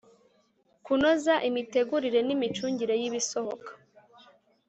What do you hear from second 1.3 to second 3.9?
imitegurire n imicungire y ibisohoka